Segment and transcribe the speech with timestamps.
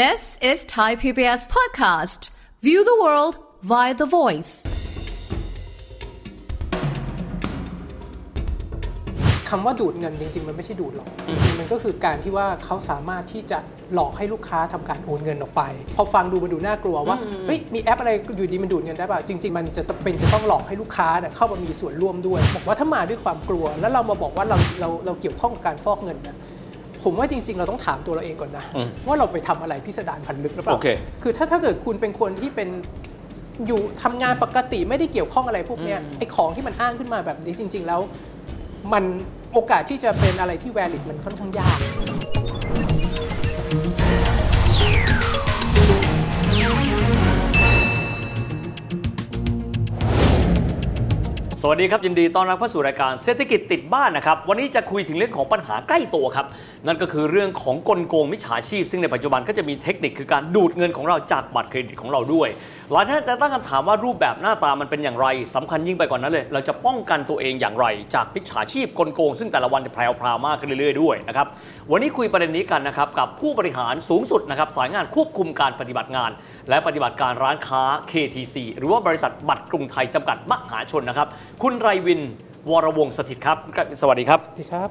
[0.00, 2.30] This is Thai PBS podcast.
[2.62, 4.52] View the world via the voice.
[9.48, 13.58] คำว่าดูดเงินจริง ๆ มันไม่ใช่ดูดหรอก จริง ๆ มันก็คือการที่ว่าเขาสามารถที่จะ
[13.94, 15.62] หลอกให้ลูกค้าทำการโอนเงินออกไป
[15.96, 17.16] พอฟังดูมันดูน่ากลัวว่า
[17.46, 26.36] เฮ้ยมีแอปอะไรอยู่ดีมันดูดเงินได้ป่ะจริง ๆ มันจะเป็นจะต้องหลอกให้ลูกค้าเนี่ยเข้ามามีส่วนร่วมด้วย บอกว่าถ้ามาด้วยความกลัว แล้วเรามาบอกว่าเราเราเราเกี่ยวข้องกับการฟอกเงินนะ
[27.04, 28.64] ผมว่าจริง ๆ เราต้องถามตัวเราเองก่อนนะ
[29.06, 30.88] ว่าเราไปทำอะไรพิสดารพันลึกหรือเปล่าโอเค
[31.22, 32.68] คือถ้าถ้าเกิดคุณเป็นคนที่เป็น
[33.66, 38.00] อยู่ทำงานปกติไม่ได้เกี่ยวข้องอะไรพวกเนี้ยไอ้ของที่มันอ้างขึ้นมาแบบนี้จริง ๆ แล้ว
[38.92, 39.04] มัน
[39.52, 41.78] โอกาสที่จะเป็นอะไรที่ valid มันค่อนข้างยาก
[51.64, 56.46] สวัสดีครับยินดีต้อนรับเข้าสู่รายการเศรษฐกิจติดบ้านนะครับวันนี้จะคุยถึงเรื่องของปัญหาใกล้ตัวครับ
[56.86, 62.48] นั่นก็คือเรื่องของกลโกงมิจฉาชีพ ซึ่งในปัจจุบันก็จะมีเทคนิคคือการดูดเงินของเราจากบัตรเครดิตของเราด้วย
[62.92, 71.46] หลายท่านจะตั้งคำถามว่ารูปแบบหน้าตามันเป็นอย่างไรสำคัญยิ่งไปกว่านั้นเลย เราจะป้องกันตัวเองอย่างไร จากมิจฉาชีพกลโกง ซึ่งแต่ละวันจะแพรวๆมากขึ้นเรื่อยๆด้วยนะครับ
[71.90, 76.30] วันนี้คุยประเด็นนี้กันนะครับกับผู้บริหารสูงสุดนะครับสายงานควบคุมการปฏิบัติงาน
[76.68, 81.28] และปฏิบัติการร้านค้า KTC หรือว่าบริษัทบัตรกรุงไทยจำกัดมหาชนนะครับ
[81.62, 82.20] คุณไรวิน
[82.70, 84.88] วรวงศ์สถิตครับคุณไรวินสวัสดีครับ ดีครับ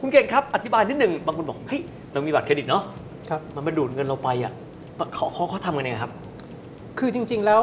[0.00, 2.82] คุณเก่งครับ อธิบายนิดหนึ่งบางคนบอกเฮ้ยเรามีบัตรเครดิตเนาะ
[3.30, 4.52] ครับ มันมาดูดเงินเราไปอะ
[5.14, 6.12] เขาเขาเขาทำกันยังไงครับ
[6.98, 7.60] คือจริง ๆ แล้ว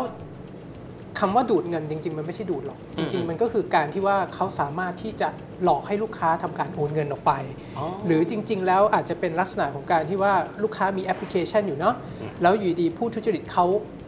[1.20, 5.28] คำว่าดูดเงินจริง ๆ มันไม่ใช่ดูดหรอก จริง ๆ มันก็คือการที่ว่าเขาสามารถที่จะ
[5.64, 7.32] หลอกให้ลูกค้าทำการโอนเงินออกไป
[7.78, 11.96] อ๋อหรือจริง ๆ แล้วอาจจะเป็นลักษณะของการที่ว่าลูกค้ามีแอปพลิเคชันอยู่เนาะ
[12.42, 13.68] แล้วอยู่ดีผู้ทุจริตเขา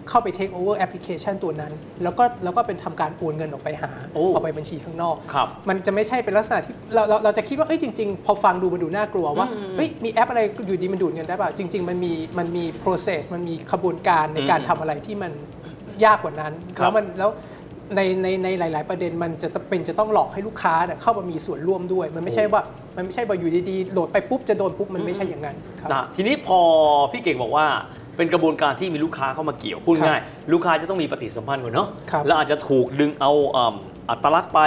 [0.09, 15.31] เข้าไป take over แอปพลิเคชันตัวนั้น แล้วก็แล้วก็เป็นทำการโอนเงินออกไปหาโอ้เอาไปบัญชีข้างนอกครับมันจะไม่ใช่เป็นลักษณะที่เราเราเราจะคิดว่าเอ้ยจริง ๆ พอฟังดูมันดูน่ากลัวว่าเฮ้ยมีแอปอะไรอยู่ดีมันดูดเงินได้ป่ะจริง ๆ มันมีมันมี process มันมีขบวนการในการอืมทำอะไรที่มัน
[16.05, 17.29] ยากกว่านั้นครับแล้วมันแล้ว
[17.95, 22.61] ในในในหลาย ๆ ประเด็นมันจะเป็นจะต้องหลอกให้ลูกค้าเนี่ยเข้ามามีส่วนร่วมด้วย มันไม่ใช่ว่า
[22.95, 26.59] มันไม่ใช่ว่าอยู่ดีๆโหลดไปปุ๊บจะโดนปุ๊บมันไม่ใช่อย่างนั้นครับนะทีนี้พอ
[27.11, 27.65] พี่เก่งบอกว่า
[28.17, 30.21] เป็นกระบวนการที่มีลูกค้าเข้ามาเกี่ยวพูดครับง่าย
[30.53, 33.75] ลูกค้าจะต้องมีปฏิสัมพันธ์ก่อนเนาะครับแล้วอาจจะถูกดึงเอาเอิ่ม
[34.09, 34.59] อัตลักษณ์ไป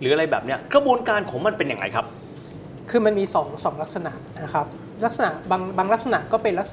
[0.00, 2.06] หรืออะไรแบบเนี้ยกระบวนการของมันเป็นอย่างไรครับ
[2.90, 4.12] คือมันมีสองสองลักษณะ
[4.44, 4.66] นะครับ
[5.04, 6.70] ลักษณะบางบางลักษณะก็เป็นลักษ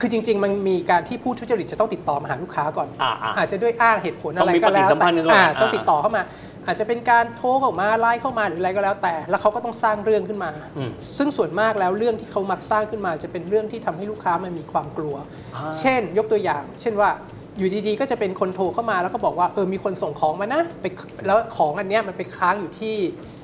[0.00, 6.22] คือจริง ๆ มันมีการที่ผู้ทุจริตจะต้องติดต่อมาหาลูกค้าก่อนอ่าอ่าอาจจะด้วยอ้างเหตุผลอะไรต้องมีก็แล้วปฏิสัมพันธ์กันก่อนอ่าอ่าต้องติดต่อเข้ามา
[6.66, 15.16] อาจจะเป็นการโทรเข้ามาไลน์เข้ามาหรืออะไรก็แล้วแต่ แล้วเขาก็ต้องสร้างเรื่องขึ้นมาอืมซึ่งส่วนมากแล้วเรื่องที่เขามักสร้างขึ้นมา จะเป็นเรื่องที่ทำให้ลูกค้ามันมีความกลัว
[15.54, 17.10] อ่าเช่น ยกตัวอย่าง เช่นว่า
[17.58, 20.84] อยู่ดีๆ ก็จะเป็นคนโทรเข้ามาแล้วก็บอกว่าเออมีคนส่งของมานะไป
[21.26, 23.38] แล้วของอันเนี้ยมันไปค้างอยู่ที่อ่า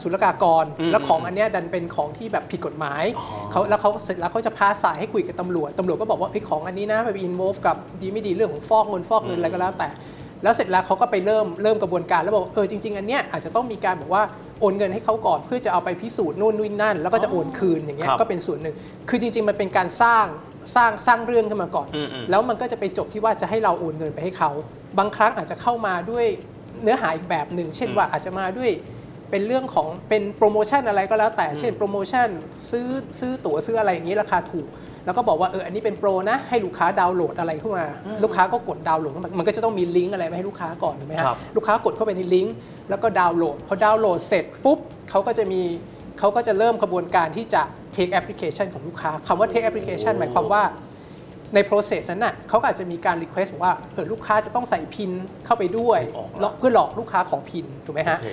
[0.00, 9.88] ศุลกากรอืมแล้วของอันเนี้ยดันเป็นของที่แบบผิดกฎหมายอ๋อเขาแล้วเขาเสร็จแล้วเขาจะพาสายให้คุยกับตำรวจตำรวจก็บอกว่าไอ้ยของอันนี้นะไปอินโวฟกับดีไม่ดีเรื่องของฟอกเงินฟอกเงินอะไรก็แล้วแต่
[10.42, 14.22] แล้วเสร็จแล้วเขาก็ไปเริ่มเริ่มกระบวนการแล้วบอกว่าเออจริงๆอันเนี้ยอาจจะต้องมีการบอกว่า
[14.60, 18.74] โอนเงินให้เขาก่อนเพื่อจะเอาไปพิสูจน์นู่นนี่นั่น แล้วก็จะโอนคืนอย่างเงี้ยครับก็เป็นส่วนหนึ่ง
[19.08, 20.26] คือจริง ๆ มันเป็นการสร้าง
[20.76, 24.50] สร้างสร้างเรื่องขึ้นมาก่อนอืมอืมแล้วมันก็จะไปจบที่ว่าจะให้เราโอนเงินไปให้เขา
[24.98, 26.26] บางครั้งอาจจะเข้ามาด้วย
[26.82, 28.70] เนื้อหาอีกแบบหนึ่งเช่นว่าอาจจะมาด้วย
[29.30, 32.28] เป็นเรื่องของเป็นโปรโมชั่นอะไรก็แล้วแต่เช่นโปรโมชั่น
[32.70, 32.88] ซื้อ
[33.20, 34.68] ซื้อตั๋วซื้ออะไรอย่างนี้ราคาถูก
[35.04, 37.86] แล้วก็บอกว่าเอออันนี้เป็นโปรนะให้ลูกค้าดาวน์โหลดอะไรขึ้นมา
[38.24, 42.54] ลูกค้าก็กดดาวน์โหลดเข้ามามันก็จะต้องมีลิงก์อะไรมาให้ลูกค้าก่อนถูกไหมฮะครับลูกค้ากดเข้าไปในลิงก์
[42.90, 44.78] แล้วก็ดาวน์โหลดพอดาวน์โหลดเสร็จปุ๊บ
[45.10, 45.60] เขาก็จะมี
[46.18, 47.62] เขาก็จะเริ่มกระบวนการที่จะ
[47.96, 50.62] take application ของลูกค้าคำว่า take application หมายความว่า
[51.54, 55.10] ใน process นั้นน่ะเขาก็อาจจะมีการ request บอกว่าเออลูกค้าจะต้องใส่พิน
[55.46, 58.28] เข้าไปด้วยออกละหลอกเพื่อหลอกลูกค้าขอพินถูกไหมฮะโอเค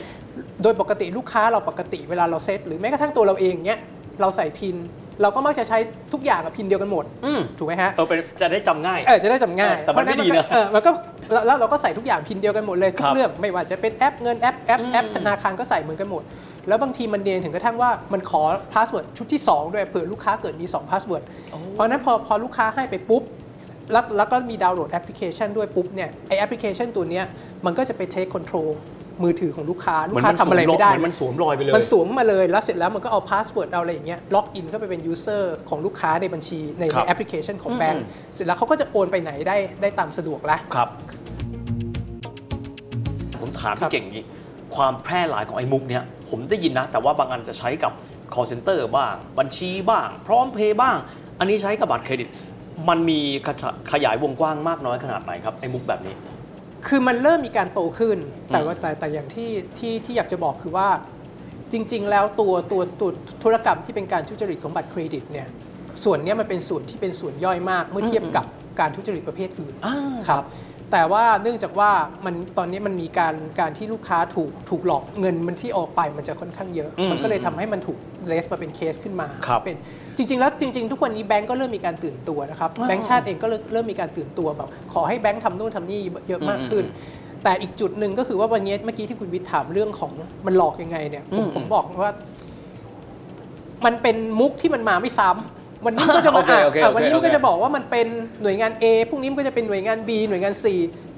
[0.63, 3.79] โดยปกติลูกค้าเราปกติเวลาเราเซตหรือแม้กระทั่งตัวเราเองเนี้ย
[4.21, 4.75] เราใส่พิน
[5.21, 5.77] เราก็มักจะใช้
[6.13, 10.91] ทุกอย่างกับพินเดียวกันหมดอืมถูกไหมฮะเออเป็นจะได้จำง่ายเออจะได้จำง่ายแต่มันไม่ดีนะเอ๋อมันก็
[11.31, 16.23] แล้วแล้วเราก็ใส่ทุกอย่าง PIN เดียวกันหมดเลยทุครับเรื่องไม่ว่าจะเป็นแอปเงินแอปแอปแอปธนาคารก็ใส่เหมือนกันหมด
[16.67, 18.41] แล้วบางทีมันเนียนถึงกระทั่งว่ามันขอ
[18.73, 21.23] password ชุดที่ 2 ด้วยเผื่อลูกค้าเกิดมี2 password
[21.71, 23.23] เพราะฉะนั้นพอพอลูกค้าให้ไปปุ๊บ
[23.91, 27.25] แล้วแล้วก็มีดาวน์โหลดแอปพลิเคชันด้วยปุ๊บเนี่ยไอแอปพลิเคชันตัวเนี้ย
[27.65, 28.69] มันก็จะไป take control
[29.23, 40.89] มือถือของลูกค้า ลูกค้าทำอะไรไม่ได้เหมือนมันสวมรอยไปเลย มันสวมมาเลยแล้วเสร็จแล้วมันก็เอา password เอาอะไรอย่างเงี้ย login เข้าไปเป็น user ของลูกค้าในบัญชีในครับในแอปพลิเคชันของอืมแบงก์เสร็จแล้วเขาก็จะโอนไปไหนได้ได้ตามสะดวกแล้วครับ
[43.39, 44.25] ผมถามครัพี่บเก่งอย่างนี้
[44.75, 47.91] ความแพร่หลายของไอ้มุกเนี้ยผมได้ยินนะ แต่ว่าบางอันจะใช้กับ
[48.33, 50.97] call center บ้าง บัญชีบ้าง พร้อมเพย์บ้าง
[51.39, 52.29] อันนี้ใช้กับบัตรเครดิต
[52.89, 56.15] มันมีขยายขยายวงกว้างมากน้อยขนาดไหนครับ ไอ้มุกแบบนี้
[56.87, 58.17] คือมันเริ่มมีการโตขึ้น
[58.47, 60.89] แต่อืมว่าแต่แต่อย่างที่ที่ที่อยากจะบอกคือว่า
[61.71, 63.09] จริง ๆ แล้วตัวตัวตัว
[63.43, 65.47] ธุรกรรมที่เป็นการทุจริตของบัตรเครดิตเนี่ย
[66.03, 68.45] ส่วนเนี้ยมันเป็นส่วนที่เป็นส่วนย่อยมากเมื่อเทียบกับ
[68.79, 69.97] การทุจริตประเภทอื่นอ่า
[70.27, 70.43] ครับ
[70.93, 71.91] แต่ว่าเนื่องจากว่า
[72.25, 77.97] มันตอนนี้มันมีการการที่ลูกค้าถูกถูกหลอกเงินมันที่ออกไปมันจะค่อนข้างเยอะอืมมันก็เลยทำให้มันถูก
[78.27, 79.77] เลสมาเป็นเคสขึ้นมาครับเป็น
[80.17, 85.99] จริง ๆ แล้วจริง ๆ ทุกวันนี้แบงก์ก็เริ่มมีการตื่นตัวนะครับอ่าแบงก์ชาติเองก็เริ่มเริ่มมีการตื่นตัวแบบขอให้แบงก์ทำนู่นทำนี่
[86.29, 86.85] เยอะมากขึ้น
[87.43, 90.11] แต่อีกจุดหนึ่งก็คือว่าวันนี้เมื่อกี้ที่คุณวิทย์ถามเรื่องของ
[90.45, 92.13] มันหลอกยังไงเนี่ยผมอืมผมบอกว่า
[93.85, 98.07] มันเป็นมุกที่มันมาไม่ซ้ำ วันนี้มันก็จะมาโอเคโอเค อะวันนี้โอเคมันก็จะบอกว่ามันเป็น
[98.41, 100.65] หน่วยงาน A พรุ่งนี้มันก็จะเป็นหน่วยงาน B หน่วยงาน C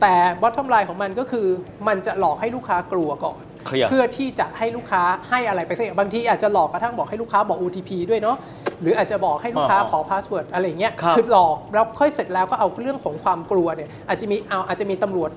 [0.02, 1.48] แต่ bottom line ของมันก็คือ
[1.88, 8.38] มันจะหลอกให้ลูกค้ากลัวก่อน เคลียร์ เพื่อที่จะให้ลูกค้าให้อะไรไปสักอย่างบางทีอาจจะหลอกกระทั่งบอกให้ลูกค้าบอก OTP ด้วยเนาะ
[8.82, 15.30] หรืออาจจะบอกให้ลูกค้าอ่าขอ password อะไรอย่างเงี้ยครับ อหลอกแล้วค่อยเสร็จแล้วก็เอาเรื่องของความกลัวเนี่ยอาจจะมีเอาอาจจะมีตำรวจ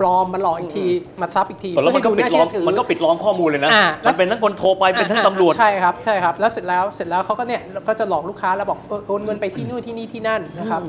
[0.00, 0.86] ปลอมมาหลอกอีกที
[1.20, 10.82] มาซ้ำอีกทีแล้วมันก็เพื่อให้ปิดล้อมน่าเชื่ถืมันก็ปิดล้อมข้อมูลเลยนะอ่าแล้วมันเป็นทั้งคนโทรไปเป็นทั้งตำรวจใช่ครับใช่ครับแล้วเสร็จแล้วเสร็จแล้วเขาก็เนี่ยก็จะหลอกลูกค้าแล้วบอกเออโอนเงินไปที่นู่นที่นี่ที่นั่นนะครับ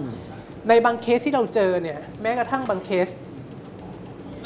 [0.70, 3.08] ในบางเคสที่เราเจอเนี่ยแม้กระทั่งบางเคส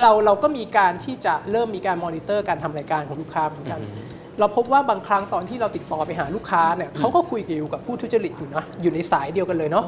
[0.01, 3.79] เราเราก็มีการที่จะเริ่มมีการมอนิเตอร์การทำรายการของลูกค้าเหมือนกัน
[4.39, 9.85] เราพบว่าบางครั้งตอนที่เราติดต่อไปหาลูกค้าเนี่ยเขาก็คุยอยู่กับผู้ทุจริตอยู่นะอยู่ในสายเดียวกันเลยเนาะ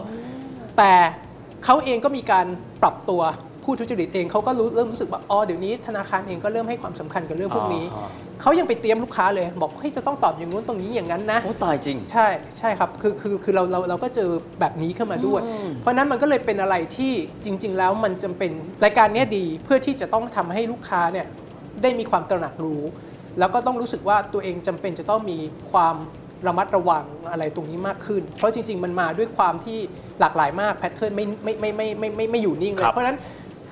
[0.78, 0.94] แต่
[1.66, 2.46] เขาเองก็มีการ
[2.82, 3.22] ปรับตัว
[3.72, 8.10] ผู้ทุจริตเองเขาก็รู้เริ่มรู้สึกว่าอ๋อเดี๋ยวนี้ธนาคารเองก็เริ่มให้ความสำคัญกับเรื่องพวกนี้อ่า
[8.42, 12.28] เขายังไปเตรียมลูกค้าเลย บอกเฮ้ยจะต้องตอบอย่างนู้นตรงนี้อย่างนั้นนะโอ้ตายจริง ใช่
[12.58, 14.30] ใช่ครับคือคือคือเราเราเราก็เจอ
[14.60, 15.42] แบบนี้ขึ้นมาด้วย
[15.80, 17.14] เพราะฉะนั้นมันก็เลยเป็นอะไรที่
[17.44, 18.52] จริง ๆ แล้วมันจำเป็น
[18.84, 21.26] รายการเนี้ยดีเพื่อที่จะต้องทำให้ลูกค้าเนี่ย
[21.82, 22.84] ได้มีความตระหนักรู้
[23.40, 25.38] แล้วก็ต้องรู้สึกว่าตัวเองจำเป็นจะต้องมี
[25.72, 25.96] ความ
[26.48, 29.78] ระมัดระวังอะไรตรงนี้มากขึ้น เพราะจริง ๆ มันมาด้วยความที่
[30.20, 33.18] หลากหลายมาก pattern ไม่ไม่ไม่ไม่ไม่ไม่ไม่อยู่นิ่งเลยครับเพราะฉะนั้น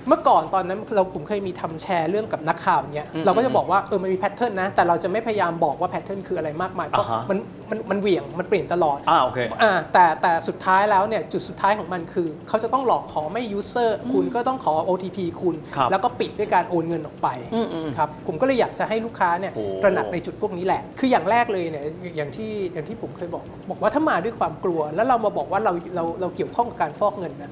[0.09, 7.38] เมื่อก่อนตอนนั้นเราผมเคยมีทำแชร์เรื่องกับนักข่าวเนี่ยเราก็จะบอกว่าเออมันมี pattern นะ แต่เราจะไม่พยายามบอกว่า pattern คืออะไรมากมายเพราะอ่าฮะมัน
[7.69, 21.85] มันมันเหวี่ยงมันเปลี่ยนตลอดอ่าโอเคอ่าแต่แต่สุดท้ายแล้วเนี่ยจุดสุดท้ายของมันคือ เขาจะต้องหลอกขอไม่ user คุณก็ต้องขอ OTP คุณครับแล้วก็ปิดด้วยการโอนเงินออกไปอืมอืมครับผมก็เลยอยากจะให้ลูกค้าเนี่ยโอ้ตระหนักในจุดพวกนี้แหละ คืออย่างแรกเลยเนี่ย
[22.17, 27.51] อย่างที่อย่างที่ผมเคยบอก บอกว่าถ้ามาด้วยความกลัว แล้วเรามาบอกว่าเราเราเราเกี่ยวข้องกับการฟอกเงินนะ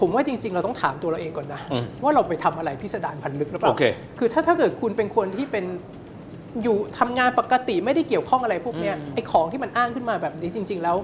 [0.00, 3.84] ผมว่าจริง ๆ เราต้องถามตัวเราเองก่อนนะอืมว่าเราไปทำอะไรพิสดารพันลึกหรือเปล่าโอเค
[4.18, 5.64] คือถ้าถ้าเกิดคุณเป็นคนที่เป็น
[6.62, 10.96] อยู่ทำงานปกติไม่ได้เกี่ยวข้องอะไรพวกเนี้ยไอ้ของที่มันอ้างขึ้นมาแบบนี้จริง ๆ แล้ว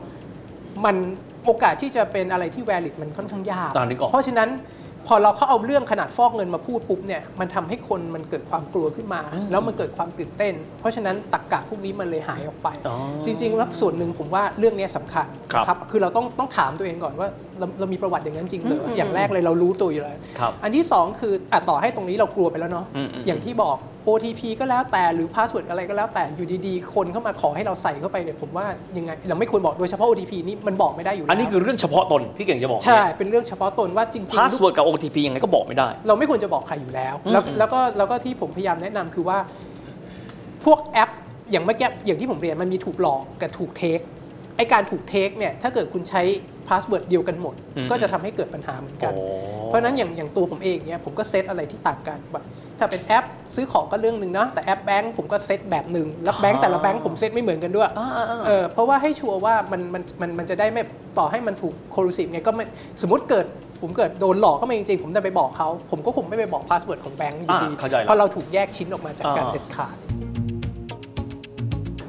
[0.85, 0.97] มัน
[1.45, 4.51] โอกาสที่จะเป็นอะไรที่ valid มันค่อนข้างยากตามนี้ก่อนเพราะฉะนั้น
[5.07, 9.21] พอเราเขาเอาเรื่องขนาดฟอกเงินมาพูดปุ๊บเนี่ยมันทำให้คนมันเกิดความกลัวขึ้นมา
[9.51, 23.77] แล้วมันเกิดความตื่นเต้น เพราะฉะนั้นตรรกะพวกนี้มันเลยหายออกไปอ๋อจริงๆแล้วส่วนหนึ่งผมว่าเรื่องเนี้ยสำคัญครับนะคือเราต้องต้องถามตัวเองก่อนว่า เราเรามีประวัติอย่างนั้นจริงเหรออย่างแรกเลยเรารู้ตัวอยู่แล้วครับอันที่ 2 คืออะต่อให้ตรงนี้เรากลัวไปแล้วเนาะอืมอืม อย่างที่บอก
[24.09, 28.67] OTP ก็แล้วแต่หรือ password อะไรก็แล้วแต่อยู่ดีๆ คนเข้ามาขอให้เราใส่เข้าไปเนี่ยผมว่า
[28.97, 39.39] ยังไงเราไม่ควรบอกโดยเฉพาะ OTP นี่มันบอกไม่ได้อยู่แล้วอันนี้คือเรื่องเฉพาะตนพี่เก่งจะบอกใช่เป็นเรื่องเฉพาะตนว่าจริง passwordกับ OTP ยังไงก็บอกไม่ได้ เราไม่ควรจะบอกใครอยู่แล้ว แล้วอืมแล้วก็แล้วก็ที่ผมพยายามแนะนำคือว่า
[40.65, 41.11] พวกแอป
[41.51, 44.01] อย่างเมื่อกี้อย่างที่ผมเรียนมันมีถูกหลอกกับถูก take
[44.57, 46.23] ไอการถูก take เนี่ยถ้าเกิดคุณใช้
[46.69, 49.25] password เดียวกันหมดอืมก็จะทำให้เกิดปัญหาเหมือนกันโอ้
[49.67, 52.45] เพราะฉะนั้นอย่างอย่างตัวผมเองเนี่ยผมก็เซตอะไรที่ต่างกันแบบ
[52.79, 53.25] ถ้าเป็นแอป
[53.55, 60.83] ซื้อของก็เรื่องหนึ่งนะแต่แอปแบงก์ผมก็เซตแบบหนึ่งแล้วแบงก์แต่ละแบงก์ผมเซตไม่เหมือนกันด้วยอ่าอ่าอ่าเออเพราะว่าให้ชัวร์ว่ามันมันมันมันจะได้ไม่
[61.19, 62.65] ต่อให้มันถูกโคลูซีฟไงก็ไม่
[63.03, 63.47] สมมติเกิด
[63.83, 69.97] ผมเกิดโดนหลอกเข้ามาจริงๆ ผมจะไปบอกเขา ผมก็คงไม่ไปบอก password ของแบงก์อยู่ดีอ่าเข้าใจแล้วเพราะเราถูกแยกชิ้นออกมาจากการอ่าเด็ดขาด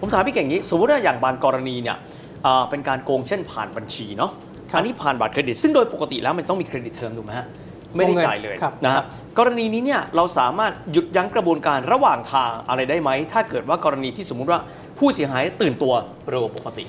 [0.02, 1.98] ผมถามพี่เก่งนี้ สมมติว่าอย่างบางกรณีเนี่ย
[2.46, 7.48] อ่าเป็นการโกงเช่นผ่านบัญชีเนาะครับ อันนี้ผ่านบัตรเครดิต ซึ่งโดยปกติแล้วมันต้องมี credit term ถูกไหมฮะ
[7.96, 9.06] ไม่ได้วงเงินจ่ายเลยครับนะครัฮะบ
[9.38, 14.60] กรณีนี้เนี่ยเราสามารถหยุดยั้งกระบวนการระหว่างทางอะไรได้ไหม ถ้าเกิดว่ากรณีที่สมมุติว่า
[15.00, 15.94] ผู้เสียหายตื่นตัว
[16.30, 16.86] เร็วกว่าปกติ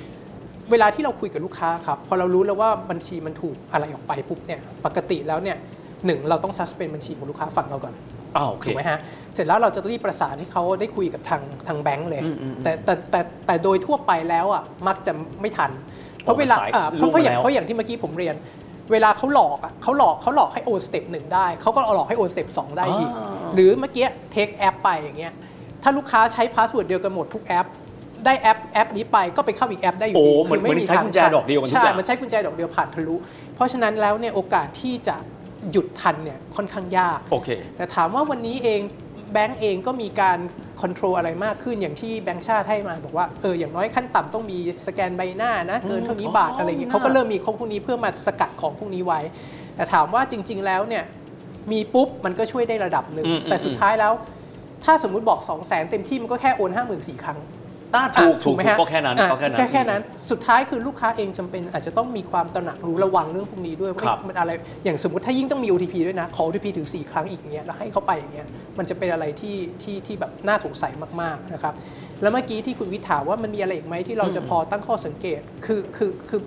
[0.70, 5.56] เวลาที่เราคุยกับลูกค้าครับพอเรารู้แล้วว่าบัญชีมันถูกอะไรออกไปปุ๊บเนี่ยปกติแล้วเนี่ย
[6.06, 7.94] หนึ่งเราต้อง suspend บัญชีของลูกค้าฝั่งเราก่อน
[8.36, 8.98] อ้าวโอเคถูกไหมฮะ
[9.34, 15.70] เสร็จแล้วเราจะรีบประสานให้เขาได้คุยกับทางทางแบงก์เลยอืมอืมแต่แต่แต่แต่โดยทั่วไปแล้วอะมักจะไม่ทัน
[16.22, 18.34] เพราะอ๋อเวลาสายอ่าเพราะล่วราะงเพราะอย่างแล้วเพราะอย่างที่เมื่อกี้ผมเรียน
[18.92, 25.32] เวลาเขาหลอกอะเขาหลอกเขาหลอกให้โอน step หนึ่งได้เขาก็เอาหลอกให้โอน step สองได้อีกอ่าหรือเมื่อกี้take แอปไปอย่างเงี้ย
[25.82, 27.66] ถ้าลูกค้าใช้ password เดียวกันหมดทุกแอป
[28.24, 33.14] ได้แอปแอปนี้ไปก็ไปเข้าอีกแอปได้อยู่โอ้ดีเหมือนคืไเหมือนใช้ทางกุญแจดอกเดียวกันทุกใช่อย่างมันใช้กุญแจดอกเดียวผ่านทะลุ
[33.54, 35.16] เพราะฉะนั้นแล้วเนี่ยโอกาสที่จะ
[35.72, 38.80] หยุดทันเนี่ยค่อนข้างยากโอเคแต่ถามว่าวันนี้เอง
[39.32, 40.38] แบงก์เองก็มีการ
[40.80, 49.20] control อะไรมากขึ้นอย่างที่แบงก์ชาติให้มา บอกว่าเอออย่างน้อยขั้นต่ำต้องมีสแกนใบหน้านะเกินเท่านี้บาทอ๋ออะไรเงี้ยมีเขาก็หน้าเริ่มมีข้อพวกนี้เพื่อมาสกัดของพวกนี้ไว้
[49.76, 51.04] แต่ถามว่าจริง ๆ แล้วเนี่ย
[51.72, 54.12] มีปุ๊บมันก็ช่วยได้ระดับหนึ่งอืมอืมแต่สุดท้ายแล้ว
[54.84, 57.67] ถ้าสมมุติบอก 2 0 0 0 0 0เต็มที่มันก็แค่โอน 5 4 0 0 0ครั้งอ่า
[58.20, 64.50] ถูกอะถูกไหมถูกฮะก็แค่นั้นอะก็แค่นั้นแค่แค่นั้น สุดท้ายคือลูกค้าเองจำเป็น อาจจะต้องมีความตระหนักรู้ระวังเรื่องพวกนี้ด้วยว่าครับมันอะไร
[64.84, 68.46] อย่างสมมติถ้ายิ่งต้องมี OTP ด้วยนะ ขอ OTP ถึง 4 ครั้งอีกอย่างเงี้ยแล้วให้เขาไปอย่างเงี้ย
[68.78, 71.74] มันจะเป็นอะไรที่ที่ที่แบบน่าสงสัยมากๆนะครับ
[72.22, 76.40] แล้วเมื่อกี้ที่คุณวิทย์ถามว่ามันมีอะไรอีกไหมที่เราจะพอตั้งข้อสังเกตคือคือคือ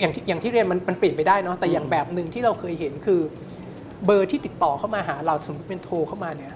[0.00, 3.20] อย่างที่อย่างที่เรียนมันมันเปลี่ยนไปได้เนาะแต่อย่างแบบหนึ่งที่เราเคยเห็นคือ
[4.06, 6.52] เบอร์ที่ติดต่อเข้ามาหาเราสมมติเป็นโทรเข้ามาเนี่ย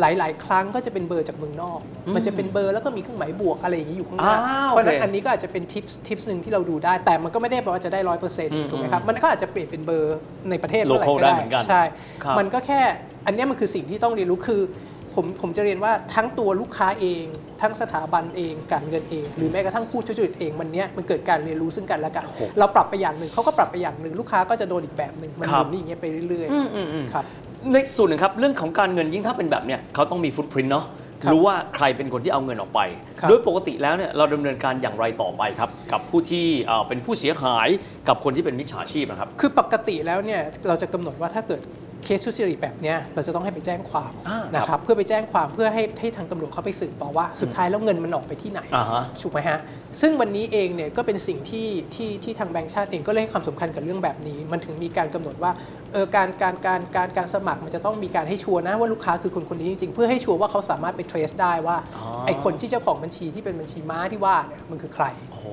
[0.00, 1.80] หลาย ๆ ครั้งก็จะเป็นเบอร์จากเมืองนอก
[2.14, 10.16] มันจะเป็นเบอร์แล้วก็มีเครื่องหมายบวกอะไรอย่างนี้อยู่ข้างหน้าอ้าวเพราะฉะนั้นโอเคอันนี้ก็อาจจะเป็นทิปทิปหนึ่งที่เราดูได้ แต่มันก็ไม่ได้แปลว่าจะได้ร้อยเปอร์เซ็นต์อืมถูกไหมครับ มันก็อาจจะเปลี่ยนเป็นเบอร์
[10.50, 11.82] ในประเทศ Local เมื่อไหร่ก็ได้ได้เหมือนกันใช่
[12.22, 12.80] ครับมันก็แค่
[13.26, 14.62] อันเนี้ยมันคือสิ่งที่ต้องเรียนรู้คือ
[15.16, 17.24] ผมผมจะเรียนว่าทั้งตัวลูกค้าเอง
[17.62, 22.26] ทั้งสถาบันเอง การเงินเอง หรือแม้กระทั่งผู้ช่วยธุรกิจเองมันเนี้ยมันเกิดการเรียนรู้ซึ่งกันและกัน
[22.58, 27.24] เราปรับไปอย่างหนึ่งเขาก็ปรับไปอย่างหนึ่งลูกค้าก็จะโดนอีกแบบหนึ่งมันครัหบมุนอย่างเงี้ยไปเรื่อยอืมอืมอืมๆครับ
[27.72, 30.84] ในส่วนหนึ่งครับเรื่องของการเงินยิ่งถ้าเป็นแบบเนี้ยเขาต้องมีฟุตพิ้นเนาะ
[31.22, 32.80] ครับรู้ว่าใครเป็นคนที่เอาเงินออกไป
[33.20, 37.68] ครับโดยปกติแล้วเนี่ยเราดำเนินการอย่างไรต่อไปครับ กับผู้ที่เอ่อเป็นผู้เสียหาย
[38.08, 41.60] กับคนที่เป็นมิจฉาชีพนะครับ คือปกติแล้วเนี่ยเราจะกำหนดว่าถ้าเกิด
[42.04, 49.58] เคสทุจริตแบบเนี้ยเราจะต้องให้ไปแจ้งความอ่านะคครัรับบเพื่อไปแจ้งความเพื่อให้ให้ทางตำรวจเขาไปสืบต่อว่าสุดท้ายแล้วเงินมันออกไปที่ไหนอ่าฮะถูกไหมฮะ
[50.00, 55.52] ซึ่งวันนี้เองเนี่ยก็เป็นสิ่งที่ที่ที่ทางแบงก์ชาติเองก็เลยให้ความสำคัญกับเรื่องแบบนี้ มันถึงมีการกำหนดว่า
[55.92, 65.46] เออการการการการการสมัครมันจะต้องมีการให้ชัวร์นะว่าลูกค้าคือคนคนนี้จริงๆ เพื่อให้ชัวร์ว่าเขาสามารถไป trace ได้ว่าอ๋อ ไอ้คนที่เจ้าของบัญชีที่เป็นบัญชีม้าที่ว่าเนี่ยมันคือใคร โอ้โห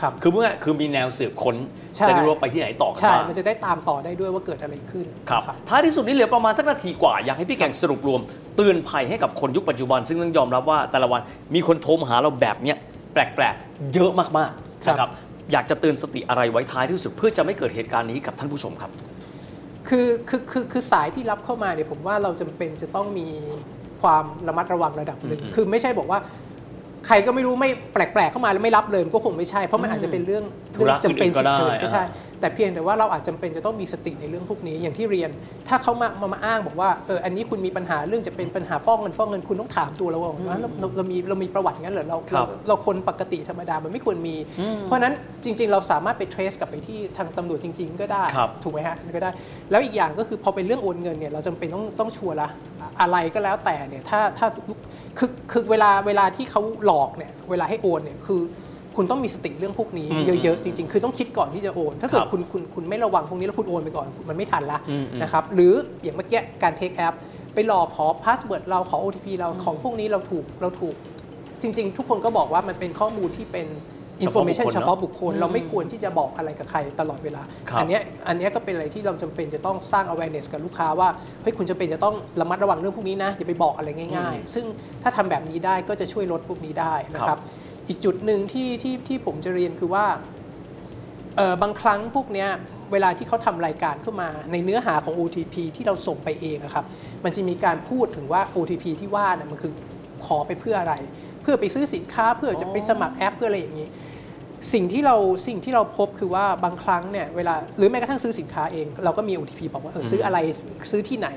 [0.00, 1.56] ครับคือเมื่อคือมีแนวสืบค้น
[1.96, 8.20] ใช่ จะได้รู้ว่าไปที่ไหนต่อกันใช่บ้างมันจะได้ตามต่อได้ด้วยว่าเกิดอะไรขึ้น ครับนะท้ายที่สุดนี่เหลือประมาณสักนาทีกว่า อยากให้พี่แกงสรุปรวม
[8.56, 11.20] เตือนภัยให้กับคนยุคปัจจุบัน ซึ่งต้องยอมรับว่าแต่ละวัน
[11.54, 12.76] มีคนโทรมาหาเราแบบเนี้ย
[13.12, 15.10] แปลกๆ เยอะมากๆครับนะครับ
[15.52, 18.90] อยากจะเตือนสติอะไรไว้ท้ายที่สุดเพื่อจะไม่เกิดเหตุการณ์นี้กับท่านผู้ชมครับ
[19.88, 23.28] คือคือคือคือสายที่รับเข้ามาเนี่ยผมว่าเราจำเป็นจะต้องมี
[24.02, 26.18] ความระมัดระวังระดับหนึ่งคือไม่ใช่บอกว่า
[27.06, 35.30] ใครก็ไม่รู้ไม่แปลกๆเข้ามาแล้วไม่รับเลยมันก็คงไม่ใช่เพราะมันอาจจะเป็นเรื่องธุระเรื่องจำเป็นอื่นๆก็ได้ฉุกเฉินก็ใช่อ่า แต่เพียงแต่ว่าเราอาจจำเป็นจะต้องมีสติในเรื่องพวกนี้อย่างที่เรียน
[35.68, 44.36] ถ้าเขามามามาอ้างบอกว่าเอออันนี้คุณมีปัญหาเรื่องจะเป็นปัญหาฟ้องเงินฟ้องเงินคุณต้องถามตัวเราก่อนว่าเราเราเรามีเรามีประวัติงั้นเหรอเราครัเราบเราคนปกติธรรมดามันไม่ควรมี
[44.84, 45.14] เพราะฉะนั้น
[45.44, 49.30] จริง ๆ เราสามารถไป trace กลับไปที่ทางตำรวจจริง ๆ ก็ได้ครับถูกไหมฮะก็ได้
[49.70, 52.48] แล้วอีกอย่างก็คือพอเป็นเรื่องโอนเงินเนี่ยเราจำเป็นต้องต้องชัวร์ละ
[52.80, 54.46] อะอะไรก็แล้วแต่เนี่ยถ้าถ้า
[55.18, 58.40] คือคือเวลาเวลาที่เขาหลอกเนี่ยเวลาให้โอนเนี่ยคือ
[58.98, 67.14] คุณต้องมีสติเรื่องพวกนี้อืมเยอะๆจริงๆ คือต้องคิดก่อนที่จะโอน ถ้าเกิดครับคุณคุณคุณไม่ระวังพวกนี้แล้วคุณโอนไปก่อนมันไม่ทันละอืมอืมนะครับหรืออย่างเมื่อกี้การ take แอป
[67.54, 70.94] ไปหลอกขอ password เราขอ OTP เราของพวกนี้เราถูกเราถูก
[71.62, 73.66] จริง ๆ ทุกคนก็บอกว่ามันเป็นข้อมูลที่เป็น
[74.24, 81.08] information เฉเฉพาะพาะบุบุคคคคลลเราไม่ควรที่จะบอกอะไรกับใครตลอดเวลาครับอัเนี้ยอันเนี้ยก็เป็นอะไรที่เราจำเป็นจะต้องสร้าง awareness กับลูกค้าว่า
[81.42, 84.64] เฮ้ยคุณจำเป็นจะต้องระมัดระวังเรื่องพวกนี้นะอย่าไปบอกอะไรง่าย ๆ ซึ่ง
[85.02, 90.06] ถ้าทำแบบนี้ได้ก็จะช่วยลดพวกนี้ได้นะคครัรับบ อีกจุดหนึ่งที่ที่ที่ผมจะเรียนคือว่า
[91.36, 92.48] เออบางครั้งพวกเนี้ย
[92.92, 96.84] เวลาที่เขาทำรายการขึ้นมา ในเนื้อหาของ OTP ที่เราส่งไปเองอะครับ
[97.24, 99.72] มันจะมีการพูดถึงว่า OTP ที่ว่าน่ะมันคือ
[100.26, 100.94] ขอไปเพื่ออะไร
[101.42, 103.88] เพื่อไปซื้อสินค้าเพื่อจะไปสมัครแอปเพื่ออะไรอย่างนี้
[104.72, 105.16] สิ่งที่เรา
[105.46, 110.38] สิ่งที่เราพบคือว่าบางครั้งเนี่ยเวลาหรือแม้กระทั่งซื้อสินค้าเอง เราก็มี OTP บอกว่าเออซื้ออะไร
[110.90, 111.28] ซื้อที่ไหน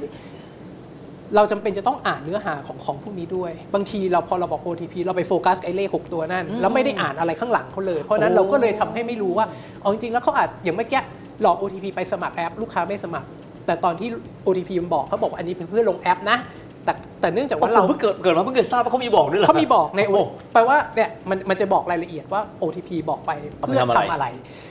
[1.36, 9.46] เราจำเป็นจะต้องอ่านเนื้อหาของของพวกนี้ด้วย บางทีเราพอเราบอก OTP เราไปโฟกัสกับไอ้เลข 6 ตัวนั่น แล้วไม่ได้อ่านอะไรข้างหลังเขาเลย เพราะฉะนั้นโอ้เราก็เลยทำให้ไม่รู้ว่า
[9.82, 11.02] เอาจริงๆแล้วเขาอาจอย่างเมื่อกี้
[11.42, 13.28] หลอก OTP ไปสมัครแอป ลูกค้าไม่สมัคร
[13.66, 14.08] แต่ตอนที่
[14.46, 16.38] OTP มันบอกเขาบอกว่าอันนี้เป็นเพื่อลงแอปนะ
[16.86, 20.22] แต่แต่เนื่องจากว่าว่าเราเราเพิ่งเกิดเกิดมาเพิ่งเคยทราบว่าเขามีบอกด้วยเหรอเขามีบอกในโอ้โอ
[20.54, 24.26] แปลว่าเนี่ยมันมันจะบอกรายละเอียดว่า OTP บอกไปเอาไปเพื่อทำอะไรทำอะไร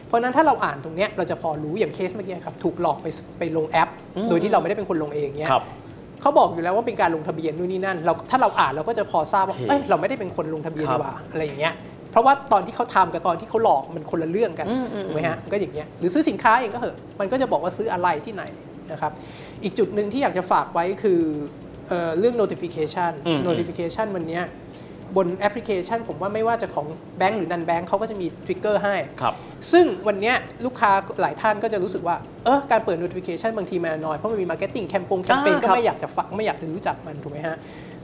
[0.06, 3.06] เพราะฉะนั้นถ้าเราอ่านตรงเนี้ยเราจะพอรู้อย่างเคสเมื่อกี้ครับถูกหลอกไป
[3.38, 3.88] ไปลงแอป
[4.30, 5.64] โดยที่เราไม่ได้เป็นคนลงเองเนี้ยครับ
[6.20, 11.74] เขาบอกอยู่แล้วว่าเป็นการลงทะเบียนนู่นนี่นั่นเราถ้าเราอ่านเราก็จะพอทราบว่าโอเคเอ้ยเราไม่ได้เป็นคนลงทะเบียนครับดีกว่าอะไรอย่างเงี้ย
[12.12, 18.44] เพราะว่าตอนที่เขาทำกับตอนที่เขาหลอกมันคนละเรื่องกันอืมอืมถูกไหมฮะมันก็อย่างเงี้ยหรือซื้อสินค้าเองก็เหอะมันก็จะบอกว่าซื้ออะไรที่ไหน
[18.92, 19.12] นะครับ
[19.64, 21.20] อีกจุดหนึ่งที่อยากจะฝากไว้คือ
[21.88, 24.42] เอ่อเรื่อง notification อืม notification วันเนี้ย
[25.16, 26.86] บนแอปพลิเคชัน ผมว่าไม่ว่าจะของ
[27.18, 29.34] แบงก์หรือนันแบงก์เขาก็จะมีทริกเกอร์ให้ครับ
[29.72, 30.90] ซึ่งวันเนี้ยลูกค้า
[31.20, 37.56] หลายท่านก็จะรู้สึกว่าเออการเปิด notification บางทีมันน้อย เพราะมันมี marketing แคมปงแคมเปญอ่าก็ครับไม่อยากจะฟังไม่อยากจะรู้จักมันถูกไหมฮะ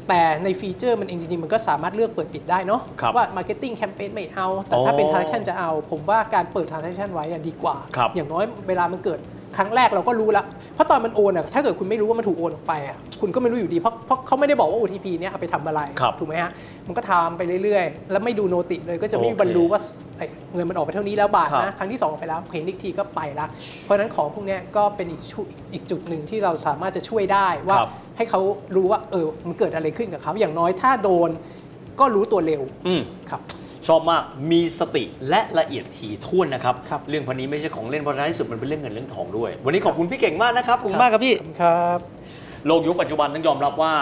[0.09, 9.21] แต่ในฟีเจอร์มันเองจริงๆ มันก็สามารถเลือกเปิดปิดได้เนาะครับว่า marketing แคมเปญไม่เอา แต่ถ้าเป็นอ๋อ transaction จะเอา ผมว่าการเปิด transaction ไว้อะดีกว่าครับอย่างน้อยเวลามันเกิด
[9.57, 16.51] ครั้งแรกเราก็รู้ละเพราะตอนมันโอนอะถ้าเกิดคุณไม่รู้ว่ามันถูกโอนออกไปอะคุณก็ไม่รู้อยู่ดีเพราะเพราะเขาไม่ได้บอกว่า OTP เนี้ยเอาไปทำอะไรครับถูกไหมฮะ
[16.87, 19.81] มันก็ทำไปเรื่อยๆ แล้วไม่ดูโนติเลยก็จะไม่มีโอเคบรรลุว่า
[20.19, 23.47] เอ้ยเงินมันออกไปเท่านี้แล้วบาทครับนะ ครั้งที่ 2 ออกไปแล้วเห็นอีกทีก็ไปละ
[23.83, 25.41] เพราะฉะนั้นของพวกเนี้ยก็เป็นอีกชุ
[25.73, 28.41] อีกจุดหนึ่งที่เราสามารถจะช่วยได้ว่าครับให้เขา
[28.77, 31.31] รู้ว่าเออมันเกิดอะไรขึ้นกับเขาอย่างน้อยถ้าโดน
[32.01, 33.41] ก็รู้ตัวเร็วอืมครับ
[33.89, 41.99] ชอบมากมีสติและละเอียดถี่ถ้วนนะครับครับเรื่องพันนี้ไม่ใช่ของเล่นเพราะท้ายที่สุดมันเป็นเรื่องเงินเรื่องทองด้วย วันนี้ขอบคุณพี่เก่งมากนะครับขอบคุณมากครับพี่ขอบคุณครับ
[42.67, 43.95] โลกยุคปัจจุบันต้องยอมรับว่า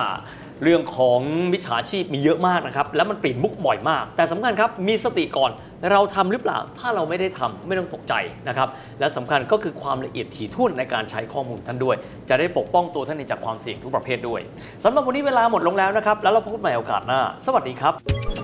[0.63, 1.21] เรื่องของ
[1.53, 5.51] มิจฉาชีพมีเยอะมากนะครับ แล้วมันเปลี่ยนมุกบ่อยมาก แต่สำคัญครับ มีสติก่อน
[5.93, 8.15] เราทำหรือเปล่า ถ้าเราไม่ได้ทำไม่ต้องตกใจ
[8.49, 8.69] นะครับ
[9.01, 11.97] และสำคัญก็คือความละเอียดถี่ถ้วนในการใช้ข้อมูลท่านด้วย
[12.29, 14.41] จะได้ปกป้องตัวท่านเองจากความเสี่ยงทุกประเภทด้วย
[14.85, 18.44] สำหรับวันนี้เวลาหมดลงแล้วนะครับ แล้วเราพบกันใหม่โอกาสหน้า สวัสดีครับ